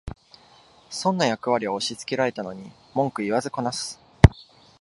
[0.89, 3.99] 損な役割を押しつけられたのに文句言わずこなす